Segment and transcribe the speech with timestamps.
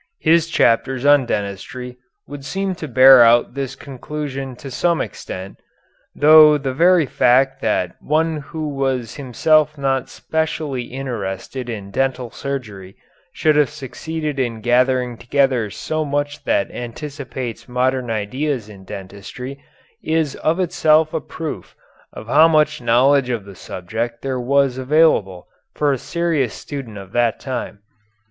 [0.21, 1.95] His chapters on dentistry
[2.25, 5.57] would seem to bear out this conclusion to some extent,
[6.15, 12.95] though the very fact that one who was himself not specially interested in dental surgery
[13.31, 19.63] should have succeeded in gathering together so much that anticipates modern ideas in dentistry,
[20.03, 21.75] is of itself a proof
[22.11, 27.11] of how much knowledge of the subject there was available for a serious student of
[27.11, 27.81] that time.